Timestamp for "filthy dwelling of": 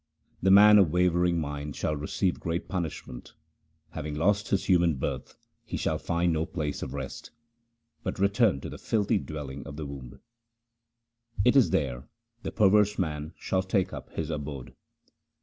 8.79-9.75